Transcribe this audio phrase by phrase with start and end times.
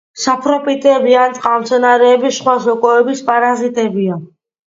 [0.19, 4.17] საპროფიტები ან წყალმცენარეების, სხვა სოკოების პარაზიტებია.